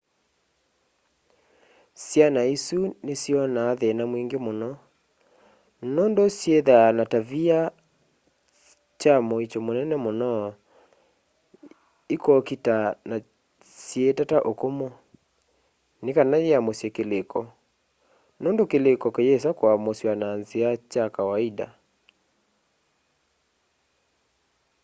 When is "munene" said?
9.65-9.95